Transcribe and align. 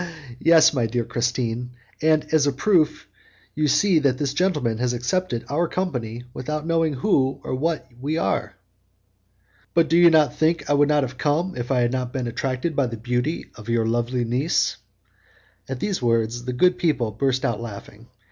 "Yes, 0.39 0.73
my 0.73 0.87
dear 0.87 1.03
Christine, 1.05 1.73
and 2.01 2.25
as 2.33 2.47
a 2.47 2.51
proof 2.51 3.07
you 3.53 3.67
see 3.67 3.99
that 3.99 4.17
this 4.17 4.33
gentleman 4.33 4.79
has 4.79 4.93
accepted 4.93 5.45
our 5.47 5.67
company 5.67 6.23
without 6.33 6.65
knowing 6.65 6.93
who 6.95 7.39
or 7.43 7.53
what 7.53 7.87
we 8.01 8.17
are." 8.17 8.55
"But 9.75 9.89
do 9.89 9.97
you 9.97 10.09
think 10.29 10.67
I 10.67 10.73
would 10.73 10.89
have 10.89 11.19
come 11.19 11.55
if 11.55 11.69
I 11.69 11.81
had 11.81 11.91
not 11.91 12.13
been 12.13 12.25
attracted 12.25 12.75
by 12.75 12.87
the 12.87 12.97
beauty 12.97 13.51
of 13.53 13.69
your 13.69 13.85
lovely 13.85 14.25
niece?" 14.25 14.77
At 15.69 15.79
these 15.79 16.01
words 16.01 16.45
the 16.45 16.53
good 16.53 16.79
people 16.79 17.11
burst 17.11 17.45
out 17.45 17.61
laughing. 17.61 18.07